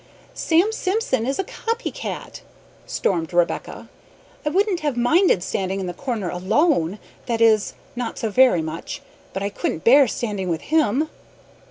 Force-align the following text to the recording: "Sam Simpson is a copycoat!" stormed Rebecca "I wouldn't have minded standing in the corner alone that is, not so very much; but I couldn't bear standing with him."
"Sam 0.33 0.71
Simpson 0.71 1.27
is 1.27 1.37
a 1.37 1.43
copycoat!" 1.43 2.41
stormed 2.87 3.31
Rebecca 3.31 3.87
"I 4.43 4.49
wouldn't 4.49 4.79
have 4.79 4.97
minded 4.97 5.43
standing 5.43 5.79
in 5.79 5.85
the 5.85 5.93
corner 5.93 6.27
alone 6.29 6.97
that 7.27 7.39
is, 7.39 7.75
not 7.95 8.17
so 8.17 8.31
very 8.31 8.63
much; 8.63 9.03
but 9.31 9.43
I 9.43 9.49
couldn't 9.49 9.83
bear 9.83 10.07
standing 10.07 10.49
with 10.49 10.61
him." 10.73 11.07